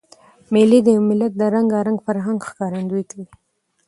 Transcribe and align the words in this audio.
مېلې 0.53 0.79
د 0.83 0.87
یو 0.95 1.03
ملت 1.09 1.33
د 1.37 1.41
رنګارنګ 1.55 1.97
فرهنګ 2.07 2.39
ښکارندویي 2.49 3.05
کوي. 3.11 3.25